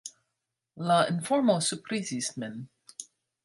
[0.91, 2.61] La informo surprizis min.